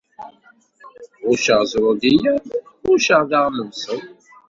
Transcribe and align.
Ɣucceɣ 1.25 1.59
ẓrudiya, 1.71 2.33
ɣucceɣ 2.85 3.21
daɣen 3.29 3.53
lebṣel. 3.61 4.01